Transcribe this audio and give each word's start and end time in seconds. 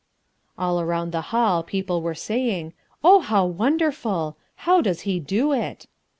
All 0.57 0.81
around 0.81 1.11
the 1.11 1.21
hall 1.29 1.61
people 1.61 2.01
were 2.01 2.15
saying, 2.15 2.73
"Oh, 3.03 3.19
how 3.19 3.45
wonderful! 3.45 4.35
How 4.55 4.81
does 4.81 5.01
he 5.01 5.19
do 5.19 5.53
it?" 5.53 5.85